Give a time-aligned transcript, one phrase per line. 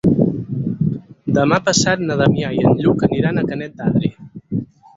[1.37, 4.13] Demà passat na Damià i en Lluc aniran a Canet d'Adri.